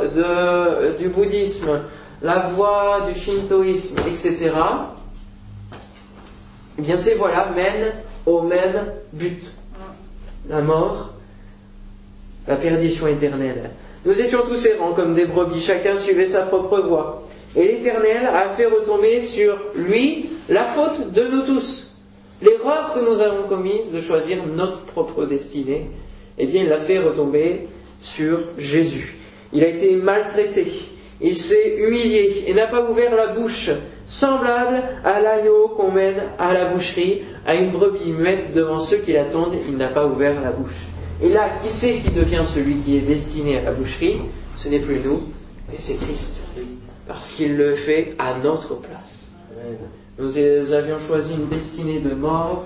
du 0.98 1.08
bouddhisme, 1.08 1.80
la 2.26 2.40
voie 2.48 3.06
du 3.08 3.18
shintoïsme, 3.18 3.98
etc., 4.08 4.50
eh 6.78 6.82
bien 6.82 6.96
ces 6.96 7.14
voies-là 7.14 7.52
mènent 7.54 7.92
au 8.26 8.42
même 8.42 8.86
but, 9.12 9.48
la 10.48 10.60
mort, 10.60 11.12
la 12.48 12.56
perdition 12.56 13.06
éternelle. 13.06 13.70
Nous 14.04 14.20
étions 14.20 14.40
tous 14.42 14.66
errants 14.66 14.92
comme 14.92 15.14
des 15.14 15.26
brebis, 15.26 15.60
chacun 15.60 15.96
suivait 15.96 16.26
sa 16.26 16.42
propre 16.42 16.80
voie. 16.80 17.22
Et 17.54 17.68
l'Éternel 17.68 18.26
a 18.26 18.48
fait 18.50 18.66
retomber 18.66 19.22
sur 19.22 19.56
lui 19.76 20.28
la 20.48 20.64
faute 20.64 21.12
de 21.12 21.28
nous 21.28 21.42
tous. 21.42 21.94
L'erreur 22.42 22.92
que 22.92 23.08
nous 23.08 23.20
avons 23.20 23.48
commise 23.48 23.90
de 23.92 24.00
choisir 24.00 24.44
notre 24.46 24.80
propre 24.82 25.26
destinée, 25.26 25.90
eh 26.38 26.46
bien, 26.46 26.64
il 26.64 26.68
l'a 26.68 26.80
fait 26.80 26.98
retomber 26.98 27.68
sur 28.00 28.40
Jésus. 28.58 29.16
Il 29.52 29.62
a 29.64 29.68
été 29.68 29.94
maltraité, 29.96 30.66
il 31.20 31.38
s'est 31.38 31.76
humilié 31.78 32.44
et 32.46 32.54
n'a 32.54 32.66
pas 32.66 32.88
ouvert 32.88 33.14
la 33.14 33.28
bouche, 33.28 33.70
semblable 34.06 34.82
à 35.04 35.20
l'agneau 35.20 35.68
qu'on 35.76 35.90
mène 35.90 36.22
à 36.38 36.52
la 36.52 36.66
boucherie, 36.66 37.22
à 37.46 37.54
une 37.54 37.70
brebis 37.70 38.12
muette 38.12 38.52
devant 38.52 38.80
ceux 38.80 38.98
qui 38.98 39.12
l'attendent, 39.12 39.56
il 39.68 39.76
n'a 39.76 39.88
pas 39.88 40.06
ouvert 40.06 40.40
la 40.40 40.50
bouche. 40.50 40.86
Et 41.22 41.28
là, 41.28 41.50
qui 41.62 41.70
c'est 41.70 41.94
qui 41.94 42.10
devient 42.10 42.42
celui 42.44 42.76
qui 42.76 42.98
est 42.98 43.02
destiné 43.02 43.58
à 43.58 43.62
la 43.62 43.72
boucherie? 43.72 44.18
Ce 44.54 44.68
n'est 44.68 44.80
plus 44.80 45.00
nous, 45.00 45.22
mais 45.70 45.76
c'est 45.78 45.96
Christ. 45.96 46.44
Parce 47.06 47.30
qu'il 47.30 47.56
le 47.56 47.74
fait 47.74 48.14
à 48.18 48.38
notre 48.38 48.74
place. 48.74 49.34
Nous 50.18 50.36
avions 50.72 50.98
choisi 50.98 51.34
une 51.34 51.48
destinée 51.48 52.00
de 52.00 52.14
mort, 52.14 52.64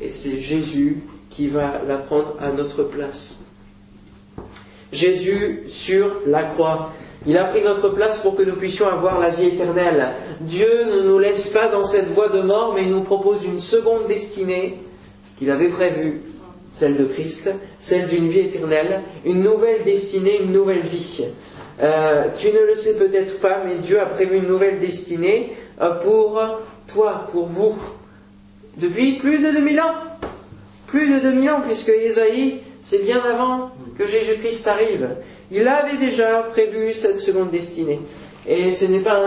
et 0.00 0.10
c'est 0.10 0.38
Jésus 0.38 0.98
qui 1.30 1.46
va 1.46 1.80
la 1.86 1.98
prendre 1.98 2.34
à 2.40 2.50
notre 2.50 2.82
place. 2.82 3.46
Jésus 4.92 5.62
sur 5.68 6.12
la 6.26 6.42
croix. 6.42 6.92
Il 7.26 7.36
a 7.36 7.44
pris 7.44 7.62
notre 7.62 7.90
place 7.90 8.20
pour 8.20 8.34
que 8.34 8.42
nous 8.42 8.56
puissions 8.56 8.88
avoir 8.88 9.20
la 9.20 9.28
vie 9.28 9.46
éternelle. 9.46 10.08
Dieu 10.40 10.68
ne 10.86 11.08
nous 11.08 11.18
laisse 11.18 11.48
pas 11.48 11.68
dans 11.68 11.84
cette 11.84 12.08
voie 12.08 12.28
de 12.28 12.40
mort, 12.40 12.72
mais 12.74 12.82
il 12.82 12.90
nous 12.90 13.02
propose 13.02 13.44
une 13.44 13.60
seconde 13.60 14.06
destinée 14.08 14.78
qu'il 15.38 15.50
avait 15.50 15.68
prévue, 15.68 16.22
celle 16.70 16.96
de 16.96 17.04
Christ, 17.04 17.50
celle 17.78 18.08
d'une 18.08 18.26
vie 18.26 18.40
éternelle, 18.40 19.02
une 19.24 19.42
nouvelle 19.42 19.84
destinée, 19.84 20.42
une 20.42 20.52
nouvelle 20.52 20.82
vie. 20.82 21.24
Euh, 21.80 22.24
tu 22.38 22.48
ne 22.48 22.66
le 22.66 22.76
sais 22.76 22.96
peut-être 22.96 23.40
pas, 23.40 23.62
mais 23.64 23.76
Dieu 23.76 24.00
a 24.00 24.06
prévu 24.06 24.38
une 24.38 24.48
nouvelle 24.48 24.80
destinée 24.80 25.52
euh, 25.80 25.90
pour 26.00 26.40
toi, 26.88 27.28
pour 27.32 27.46
vous, 27.46 27.76
depuis 28.76 29.18
plus 29.18 29.38
de 29.38 29.52
2000 29.52 29.80
ans 29.80 29.94
plus 30.92 31.08
de 31.08 31.20
2000 31.20 31.50
ans, 31.50 31.60
puisque 31.66 31.90
Isaïe, 32.06 32.60
c'est 32.82 33.04
bien 33.04 33.20
avant 33.20 33.70
que 33.96 34.06
Jésus-Christ 34.06 34.66
arrive. 34.66 35.08
Il 35.50 35.68
avait 35.68 35.98
déjà 35.98 36.42
prévu 36.50 36.92
cette 36.92 37.20
seconde 37.20 37.50
destinée. 37.50 38.00
Et 38.46 38.72
ce 38.72 38.86
n'est 38.86 39.00
pas 39.00 39.20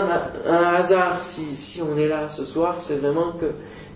un, 0.45 0.74
hasard 0.74 1.21
si, 1.24 1.81
on 1.81 1.97
est 1.97 2.09
là 2.09 2.27
ce 2.29 2.43
soir, 2.43 2.77
c'est 2.81 2.97
vraiment 2.97 3.31
que 3.39 3.51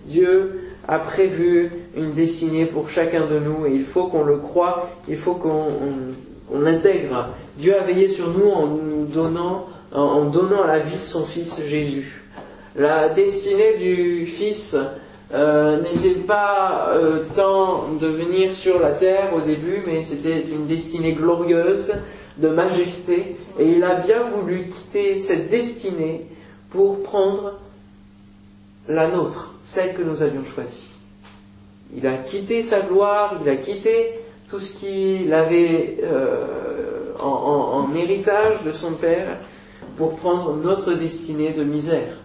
Dieu 0.06 0.70
a 0.88 0.98
prévu 0.98 1.70
une 1.94 2.12
destinée 2.12 2.64
pour 2.64 2.88
chacun 2.88 3.26
de 3.26 3.38
nous 3.38 3.66
et 3.66 3.72
il 3.72 3.84
faut 3.84 4.06
qu'on 4.06 4.24
le 4.24 4.38
croit, 4.38 4.88
il 5.08 5.18
faut 5.18 5.34
qu'on 5.34 5.66
l'intègre. 6.58 7.34
Dieu 7.58 7.78
a 7.78 7.84
veillé 7.84 8.08
sur 8.08 8.30
nous 8.30 8.48
en 8.48 8.66
nous 8.66 9.04
donnant, 9.04 9.66
en 9.92 10.24
donnant 10.24 10.64
la 10.64 10.78
vie 10.78 10.96
de 10.96 11.04
son 11.04 11.26
Fils 11.26 11.62
Jésus. 11.66 12.22
La 12.74 13.10
destinée 13.10 13.76
du 13.76 14.24
Fils 14.24 14.74
euh, 15.32 15.80
n'était 15.82 16.20
pas 16.20 16.88
euh, 16.90 17.24
tant 17.36 17.92
de 18.00 18.06
venir 18.06 18.52
sur 18.52 18.80
la 18.80 18.90
terre 18.90 19.32
au 19.34 19.40
début, 19.40 19.82
mais 19.86 20.02
c'était 20.02 20.40
une 20.42 20.66
destinée 20.66 21.12
glorieuse, 21.12 21.92
de 22.38 22.48
majesté, 22.48 23.36
et 23.58 23.72
il 23.72 23.84
a 23.84 23.96
bien 23.96 24.22
voulu 24.22 24.68
quitter 24.68 25.18
cette 25.18 25.50
destinée 25.50 26.26
pour 26.70 27.02
prendre 27.02 27.60
la 28.88 29.08
nôtre, 29.08 29.54
celle 29.62 29.94
que 29.94 30.02
nous 30.02 30.22
avions 30.22 30.44
choisie. 30.44 30.84
Il 31.94 32.06
a 32.06 32.18
quitté 32.18 32.62
sa 32.62 32.80
gloire, 32.80 33.40
il 33.42 33.48
a 33.48 33.56
quitté 33.56 34.20
tout 34.48 34.58
ce 34.58 34.72
qu'il 34.74 35.32
avait 35.32 35.98
euh, 36.02 37.12
en 37.20 37.94
héritage 37.94 38.64
de 38.64 38.72
son 38.72 38.92
Père 38.92 39.36
pour 39.96 40.16
prendre 40.16 40.56
notre 40.56 40.94
destinée 40.94 41.52
de 41.52 41.62
misère. 41.62 42.16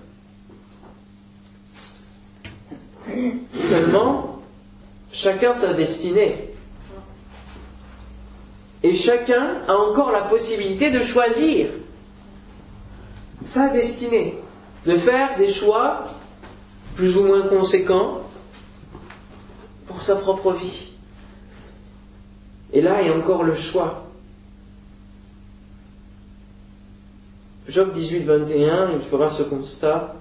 Seulement, 3.63 4.41
chacun 5.12 5.53
sa 5.53 5.74
destinée. 5.74 6.36
Et 8.84 8.95
chacun 8.95 9.62
a 9.67 9.75
encore 9.75 10.12
la 10.12 10.22
possibilité 10.22 10.91
de 10.91 11.01
choisir 11.01 11.67
sa 13.43 13.69
destinée, 13.69 14.38
de 14.86 14.98
faire 14.98 15.38
des 15.38 15.51
choix 15.51 16.05
plus 16.95 17.17
ou 17.17 17.24
moins 17.24 17.48
conséquents 17.48 18.22
pour 19.88 20.01
sa 20.01 20.15
propre 20.15 20.53
vie. 20.53 20.89
Et 22.74 22.81
là, 22.81 22.98
a 22.98 23.17
encore 23.17 23.43
le 23.43 23.55
choix. 23.55 24.05
Job 27.67 27.93
18, 27.93 28.19
21, 28.24 28.91
il 28.93 29.01
fera 29.01 29.29
ce 29.29 29.43
constat. 29.43 30.15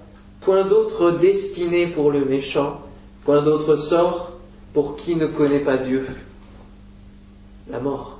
Point 0.45 0.63
d'autre 0.63 1.11
destinée 1.11 1.87
pour 1.87 2.11
le 2.11 2.23
méchant, 2.23 2.79
point 3.25 3.41
d'autre 3.41 3.75
sort 3.75 4.33
pour 4.73 4.95
qui 4.95 5.15
ne 5.15 5.25
connaît 5.25 5.59
pas 5.59 5.77
Dieu. 5.77 6.05
La 7.69 7.79
mort. 7.79 8.19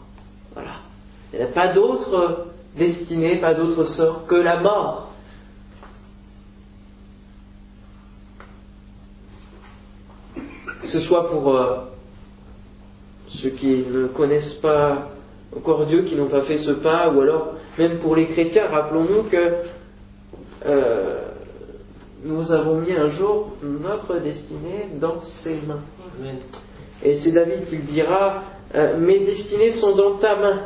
Voilà. 0.54 0.72
Il 1.32 1.38
n'y 1.38 1.46
a 1.46 1.48
pas 1.48 1.72
d'autre 1.72 2.48
destinée, 2.76 3.36
pas 3.36 3.54
d'autre 3.54 3.84
sort 3.84 4.26
que 4.26 4.36
la 4.36 4.60
mort. 4.60 5.12
Que 10.82 10.88
ce 10.88 11.00
soit 11.00 11.30
pour 11.30 11.56
euh, 11.56 11.78
ceux 13.28 13.50
qui 13.50 13.84
ne 13.92 14.08
connaissent 14.08 14.56
pas 14.56 15.10
encore 15.56 15.86
Dieu, 15.86 16.02
qui 16.02 16.16
n'ont 16.16 16.28
pas 16.28 16.42
fait 16.42 16.58
ce 16.58 16.72
pas, 16.72 17.10
ou 17.10 17.22
alors 17.22 17.54
même 17.78 18.00
pour 18.00 18.16
les 18.16 18.26
chrétiens, 18.26 18.68
rappelons-nous 18.68 19.24
que 19.24 19.54
euh, 20.66 21.22
nous 22.24 22.52
avons 22.52 22.80
mis 22.80 22.94
un 22.94 23.08
jour 23.08 23.56
notre 23.62 24.20
destinée 24.20 24.90
dans 25.00 25.20
ses 25.20 25.62
mains. 25.68 25.82
Et 27.04 27.16
c'est 27.16 27.32
David 27.32 27.68
qui 27.70 27.78
le 27.78 27.84
dira, 27.84 28.44
euh, 28.74 28.98
mes 28.98 29.20
destinées 29.20 29.72
sont 29.72 29.96
dans 29.96 30.16
ta 30.18 30.36
main. 30.36 30.62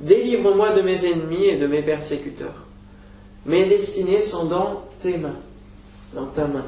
Délivre-moi 0.00 0.74
de 0.74 0.82
mes 0.82 1.06
ennemis 1.06 1.44
et 1.44 1.58
de 1.58 1.66
mes 1.66 1.82
persécuteurs. 1.82 2.66
Mes 3.46 3.68
destinées 3.68 4.20
sont 4.20 4.44
dans 4.44 4.84
tes 5.00 5.16
mains, 5.16 5.38
dans 6.14 6.26
ta 6.26 6.46
main. 6.46 6.66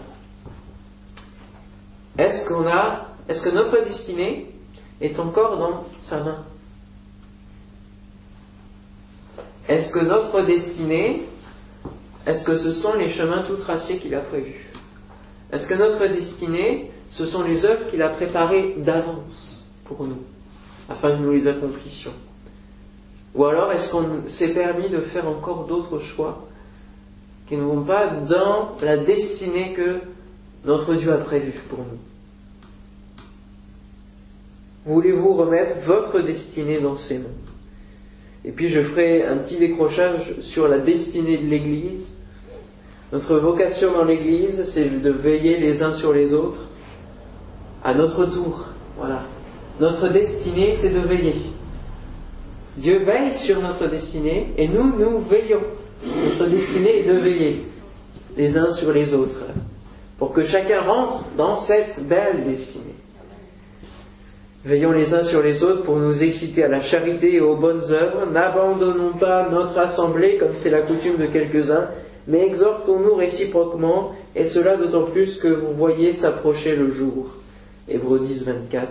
Est-ce 2.19 2.49
qu'on 2.49 2.67
a, 2.67 3.09
est-ce 3.29 3.43
que 3.43 3.51
notre 3.51 3.85
destinée 3.85 4.51
est 5.01 5.19
encore 5.19 5.59
dans 5.59 5.85
sa 5.99 6.25
main? 6.25 6.45
Est-ce 9.69 9.93
que 9.93 10.01
notre 10.01 10.43
destinée, 10.43 11.23
est-ce 12.31 12.45
que 12.45 12.57
ce 12.57 12.73
sont 12.73 12.95
les 12.95 13.09
chemins 13.09 13.43
tout 13.43 13.57
tracés 13.57 13.99
qu'il 13.99 14.15
a 14.15 14.21
prévus 14.21 14.71
Est-ce 15.53 15.67
que 15.67 15.75
notre 15.75 16.07
destinée, 16.07 16.91
ce 17.11 17.27
sont 17.27 17.43
les 17.43 17.67
œuvres 17.67 17.89
qu'il 17.89 18.03
a 18.03 18.09
préparées 18.09 18.77
d'avance 18.79 19.67
pour 19.85 20.07
nous, 20.07 20.23
afin 20.89 21.11
que 21.11 21.23
nous 21.23 21.33
les 21.33 21.49
accomplissions 21.49 22.13
Ou 23.35 23.45
alors 23.45 23.73
est-ce 23.73 23.91
qu'on 23.91 24.29
s'est 24.29 24.55
permis 24.55 24.89
de 24.89 25.01
faire 25.01 25.27
encore 25.27 25.67
d'autres 25.67 25.99
choix 25.99 26.47
qui 27.49 27.57
ne 27.57 27.63
vont 27.63 27.83
pas 27.83 28.07
dans 28.07 28.77
la 28.81 28.97
destinée 28.97 29.73
que 29.73 29.99
notre 30.65 30.95
Dieu 30.95 31.13
a 31.13 31.19
prévue 31.19 31.61
pour 31.69 31.81
nous 31.81 31.99
Voulez-vous 34.87 35.35
remettre 35.35 35.81
votre 35.85 36.21
destinée 36.21 36.79
dans 36.79 36.95
ses 36.95 37.19
mains 37.19 37.25
Et 38.45 38.53
puis 38.53 38.69
je 38.69 38.81
ferai 38.83 39.25
un 39.25 39.39
petit 39.39 39.57
décrochage 39.57 40.39
sur 40.41 40.69
la 40.69 40.79
destinée 40.79 41.39
de 41.39 41.47
l'Église. 41.47 42.20
Notre 43.13 43.37
vocation 43.37 43.93
dans 43.93 44.05
l'Église, 44.05 44.65
c'est 44.65 45.03
de 45.03 45.11
veiller 45.11 45.59
les 45.59 45.83
uns 45.83 45.93
sur 45.93 46.13
les 46.13 46.33
autres 46.33 46.63
à 47.83 47.95
notre 47.95 48.25
tour. 48.27 48.67
Voilà. 48.97 49.23
Notre 49.81 50.09
destinée, 50.09 50.75
c'est 50.75 50.91
de 50.91 51.01
veiller. 51.01 51.35
Dieu 52.77 52.99
veille 52.99 53.35
sur 53.35 53.61
notre 53.61 53.89
destinée 53.89 54.53
et 54.57 54.69
nous, 54.69 54.97
nous 54.97 55.19
veillons. 55.19 55.63
Notre 56.05 56.47
destinée 56.47 57.01
est 57.01 57.13
de 57.13 57.19
veiller 57.19 57.61
les 58.37 58.57
uns 58.57 58.73
sur 58.73 58.93
les 58.93 59.13
autres 59.15 59.41
pour 60.19 60.33
que 60.33 60.45
chacun 60.45 60.83
rentre 60.83 61.25
dans 61.37 61.57
cette 61.57 62.07
belle 62.07 62.45
destinée. 62.45 62.95
Veillons 64.65 64.93
les 64.93 65.15
uns 65.15 65.25
sur 65.25 65.43
les 65.43 65.65
autres 65.65 65.83
pour 65.83 65.97
nous 65.97 66.23
exciter 66.23 66.65
à 66.65 66.69
la 66.69 66.83
charité 66.83 67.35
et 67.35 67.41
aux 67.41 67.57
bonnes 67.57 67.83
œuvres. 67.91 68.27
N'abandonnons 68.31 69.15
pas 69.15 69.49
notre 69.49 69.79
assemblée 69.79 70.37
comme 70.37 70.55
c'est 70.55 70.71
la 70.71 70.83
coutume 70.83 71.17
de 71.17 71.25
quelques-uns, 71.25 71.89
mais 72.31 72.47
exhortons-nous 72.47 73.17
réciproquement, 73.17 74.15
et 74.37 74.47
cela 74.47 74.77
d'autant 74.77 75.03
plus 75.03 75.39
que 75.39 75.49
vous 75.49 75.75
voyez 75.75 76.13
s'approcher 76.13 76.77
le 76.77 76.89
jour. 76.89 77.27
Hébreux 77.89 78.21
10, 78.21 78.45
24 78.45 78.89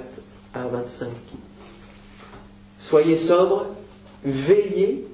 à 0.54 0.68
25. 0.68 1.08
Soyez 2.80 3.18
sobres, 3.18 3.68
veillez. 4.26 5.06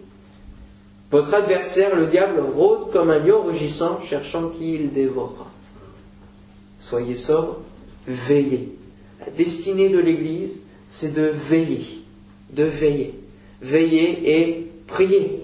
Votre 1.11 1.35
adversaire, 1.35 1.95
le 1.95 2.07
diable, 2.07 2.41
rôde 2.41 2.91
comme 2.91 3.11
un 3.11 3.19
lion 3.19 3.43
rugissant, 3.43 4.01
cherchant 4.01 4.49
qui 4.49 4.73
il 4.73 4.91
dévorera. 4.91 5.45
Soyez 6.79 7.15
sobres, 7.15 7.59
veillez. 8.07 8.75
La 9.19 9.31
destinée 9.31 9.89
de 9.89 9.99
l'Église, 9.99 10.61
c'est 10.89 11.13
de 11.13 11.27
veiller, 11.27 12.01
de 12.51 12.63
veiller, 12.63 13.13
veiller 13.61 14.41
et 14.41 14.71
prier, 14.87 15.41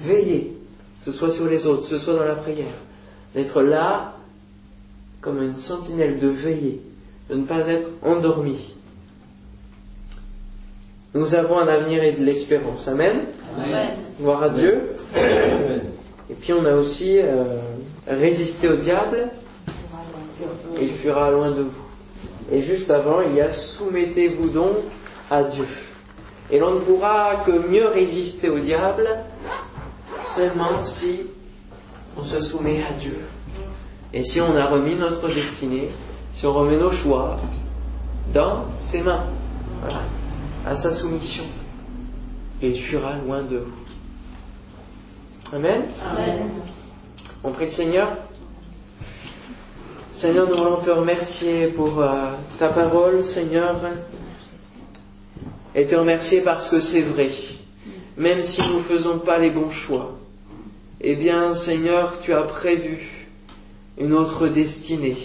veiller, 0.00 0.57
ce 1.02 1.12
soit 1.12 1.30
sur 1.30 1.46
les 1.46 1.66
autres, 1.66 1.84
ce 1.84 1.98
soit 1.98 2.14
dans 2.14 2.24
la 2.24 2.34
prière, 2.34 2.66
d'être 3.34 3.62
là 3.62 4.14
comme 5.20 5.42
une 5.42 5.58
sentinelle, 5.58 6.18
de 6.18 6.28
veiller, 6.28 6.80
de 7.28 7.36
ne 7.36 7.44
pas 7.44 7.66
être 7.68 7.88
endormi. 8.02 8.74
Nous 11.14 11.34
avons 11.34 11.58
un 11.58 11.68
avenir 11.68 12.02
et 12.02 12.12
de 12.12 12.24
l'espérance. 12.24 12.86
Amen. 12.86 13.22
Amen. 13.56 13.88
Gloire 14.20 14.42
à 14.44 14.48
Dieu. 14.50 14.82
Et 16.30 16.34
puis 16.34 16.52
on 16.52 16.64
a 16.66 16.74
aussi 16.74 17.18
euh, 17.18 17.44
résisté 18.06 18.68
au 18.68 18.76
diable, 18.76 19.30
et 20.78 20.84
il 20.84 20.92
fuira 20.92 21.30
loin 21.30 21.50
de 21.50 21.62
vous. 21.62 21.88
Et 22.52 22.62
juste 22.62 22.90
avant, 22.90 23.20
il 23.22 23.34
y 23.34 23.40
a 23.40 23.50
soumettez-vous 23.50 24.48
donc 24.50 24.76
à 25.30 25.42
Dieu. 25.44 25.66
Et 26.50 26.58
l'on 26.58 26.74
ne 26.74 26.80
pourra 26.80 27.42
que 27.44 27.68
mieux 27.68 27.86
résister 27.88 28.48
au 28.48 28.58
diable 28.58 29.08
seulement 30.38 30.82
si 30.84 31.22
on 32.16 32.22
se 32.22 32.40
soumet 32.40 32.80
à 32.88 32.92
Dieu. 32.92 33.18
Et 34.12 34.22
si 34.22 34.40
on 34.40 34.54
a 34.56 34.66
remis 34.66 34.94
notre 34.94 35.26
destinée, 35.26 35.88
si 36.32 36.46
on 36.46 36.54
remet 36.54 36.78
nos 36.78 36.92
choix 36.92 37.38
dans 38.32 38.66
ses 38.76 39.02
mains, 39.02 39.24
voilà, 39.80 40.02
à 40.64 40.76
sa 40.76 40.92
soumission, 40.92 41.42
et 42.62 42.70
il 42.70 42.80
fuira 42.80 43.16
loin 43.16 43.42
de 43.42 43.58
vous. 43.58 45.56
Amen. 45.56 45.82
Amen. 46.12 46.48
On 47.42 47.50
prie 47.50 47.66
le 47.66 47.72
Seigneur. 47.72 48.16
Seigneur, 50.12 50.48
nous 50.48 50.56
voulons 50.56 50.76
te 50.76 50.90
remercier 50.90 51.68
pour 51.68 52.00
euh, 52.00 52.30
ta 52.60 52.68
parole, 52.68 53.24
Seigneur, 53.24 53.80
et 55.74 55.86
te 55.86 55.96
remercier 55.96 56.42
parce 56.42 56.68
que 56.68 56.80
c'est 56.80 57.02
vrai. 57.02 57.28
Même 58.16 58.42
si 58.42 58.62
nous 58.68 58.78
ne 58.78 58.82
faisons 58.82 59.18
pas 59.20 59.38
les 59.38 59.50
bons 59.50 59.70
choix, 59.70 60.17
eh 61.00 61.14
bien, 61.14 61.54
Seigneur, 61.54 62.14
tu 62.22 62.32
as 62.32 62.42
prévu 62.42 63.28
une 63.98 64.12
autre 64.12 64.48
destinée, 64.48 65.16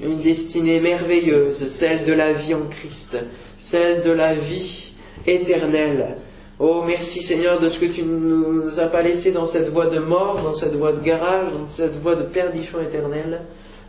une 0.00 0.20
destinée 0.20 0.80
merveilleuse, 0.80 1.68
celle 1.68 2.04
de 2.04 2.12
la 2.12 2.32
vie 2.32 2.54
en 2.54 2.66
Christ, 2.70 3.18
celle 3.58 4.02
de 4.02 4.10
la 4.12 4.34
vie 4.34 4.92
éternelle. 5.26 6.16
Oh, 6.60 6.82
merci 6.86 7.22
Seigneur 7.22 7.58
de 7.58 7.68
ce 7.68 7.80
que 7.80 7.86
tu 7.86 8.02
nous 8.02 8.78
as 8.78 8.86
pas 8.86 9.02
laissé 9.02 9.32
dans 9.32 9.46
cette 9.46 9.70
voie 9.70 9.86
de 9.86 9.98
mort, 9.98 10.42
dans 10.42 10.54
cette 10.54 10.76
voie 10.76 10.92
de 10.92 11.00
garage, 11.00 11.52
dans 11.52 11.70
cette 11.70 12.00
voie 12.00 12.14
de 12.14 12.22
perdition 12.24 12.80
éternelle. 12.80 13.42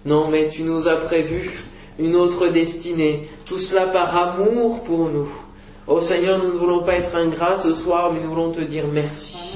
Non, 0.05 0.29
mais 0.29 0.47
tu 0.47 0.63
nous 0.63 0.87
as 0.87 0.95
prévu 0.95 1.51
une 1.99 2.15
autre 2.15 2.47
destinée. 2.47 3.27
Tout 3.45 3.59
cela 3.59 3.87
par 3.87 4.15
amour 4.15 4.83
pour 4.83 5.09
nous. 5.09 5.31
Oh 5.85 6.01
Seigneur, 6.01 6.43
nous 6.43 6.53
ne 6.53 6.57
voulons 6.57 6.83
pas 6.83 6.93
être 6.93 7.15
ingrats 7.15 7.57
ce 7.57 7.73
soir, 7.73 8.11
mais 8.13 8.21
nous 8.21 8.29
voulons 8.29 8.51
te 8.51 8.61
dire 8.61 8.85
merci. 8.91 9.50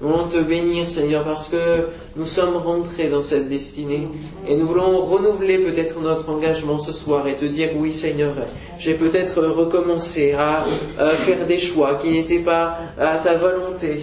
Nous 0.00 0.08
voulons 0.08 0.28
te 0.28 0.38
bénir, 0.40 0.88
Seigneur, 0.88 1.24
parce 1.24 1.48
que 1.48 1.88
nous 2.14 2.24
sommes 2.24 2.56
rentrés 2.56 3.08
dans 3.08 3.20
cette 3.20 3.48
destinée 3.48 4.08
et 4.46 4.54
nous 4.54 4.66
voulons 4.66 5.00
renouveler 5.00 5.58
peut-être 5.58 5.98
notre 6.00 6.30
engagement 6.30 6.78
ce 6.78 6.92
soir 6.92 7.26
et 7.26 7.34
te 7.34 7.44
dire 7.44 7.70
oui, 7.76 7.92
Seigneur, 7.92 8.32
j'ai 8.78 8.94
peut-être 8.94 9.42
recommencé 9.42 10.34
à, 10.34 10.64
à 10.98 11.16
faire 11.16 11.46
des 11.46 11.58
choix 11.58 11.96
qui 11.96 12.10
n'étaient 12.10 12.38
pas 12.38 12.78
à 12.96 13.18
ta 13.18 13.34
volonté, 13.38 13.98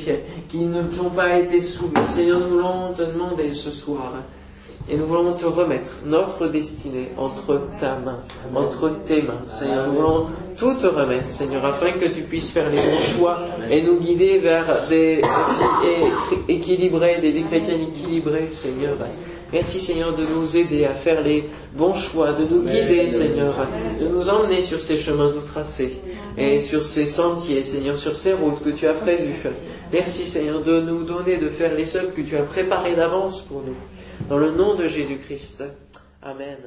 qui 0.50 0.66
ne 0.66 0.84
t'ont 0.84 1.12
pas 1.12 1.38
été 1.38 1.62
soumis. 1.62 1.94
Seigneur, 2.08 2.42
nous 2.42 2.50
voulons 2.50 2.92
te 2.94 3.04
demander 3.04 3.54
ce 3.54 3.72
soir 3.72 4.16
et 4.90 4.98
nous 4.98 5.06
voulons 5.06 5.34
te 5.34 5.46
remettre 5.46 5.92
notre 6.06 6.48
destinée 6.48 7.10
entre 7.18 7.62
ta 7.80 7.98
main, 7.98 8.20
entre 8.54 8.92
tes 9.06 9.24
mains. 9.24 9.42
Seigneur, 9.50 9.88
nous 9.88 9.96
voulons 9.96 10.28
tout 10.58 10.76
te 10.76 10.86
remettre, 10.86 11.30
Seigneur, 11.30 11.66
afin 11.66 11.92
que 11.92 12.06
tu 12.06 12.22
puisses 12.22 12.52
faire 12.52 12.70
les 12.70 12.78
bons 12.78 13.18
choix 13.18 13.40
et 13.72 13.82
nous 13.82 14.00
guider 14.00 14.38
vers 14.40 14.88
des 14.88 15.22
vies 15.22 16.34
équilibrées, 16.48 17.18
des 17.20 17.32
vies 17.32 17.44
chrétiennes 17.44 17.82
équilibrées, 17.82 18.52
Seigneur. 18.54 18.96
Merci 19.52 19.80
Seigneur 19.80 20.16
de 20.16 20.24
nous 20.36 20.58
aider 20.58 20.86
à 20.86 20.94
faire 20.94 21.22
les 21.22 21.46
bons 21.74 21.94
choix, 21.94 22.34
de 22.34 22.46
nous 22.46 22.64
guider 22.64 23.10
Seigneur, 23.10 23.56
de 24.00 24.08
nous 24.08 24.30
emmener 24.30 24.62
sur 24.62 24.80
ces 24.80 24.98
chemins 24.98 25.32
tout 25.32 25.46
tracés 25.52 25.98
et 26.38 26.62
sur 26.62 26.84
ces 26.84 27.08
sentiers, 27.08 27.64
Seigneur, 27.64 27.98
sur 27.98 28.16
ces 28.16 28.34
routes 28.34 28.64
que 28.64 28.70
tu 28.70 28.88
as 28.88 28.94
prévues. 28.94 29.36
Merci 29.92 30.24
Seigneur 30.24 30.62
de 30.62 30.82
nous 30.82 31.04
donner 31.04 31.38
de 31.38 31.50
faire 31.50 31.74
les 31.74 31.96
œuvres 31.96 32.14
que 32.14 32.22
tu 32.22 32.36
as 32.36 32.44
préparées 32.44 32.96
d'avance 32.96 33.42
pour 33.42 33.64
nous. 33.66 33.76
Dans 34.30 34.38
le 34.38 34.52
nom 34.52 34.76
de 34.76 34.88
Jésus-Christ. 34.88 35.64
Amen. 36.22 36.58